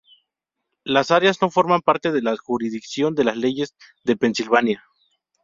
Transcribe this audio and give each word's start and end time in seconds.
Las 0.83 1.11
áreas 1.11 1.43
no 1.43 1.51
forman 1.51 1.81
parte 1.81 2.11
de 2.11 2.23
la 2.23 2.35
jurisdicción 2.35 3.13
de 3.13 3.23
las 3.23 3.37
leyes 3.37 3.75
de 4.03 4.17
Pensilvania. 4.17 4.83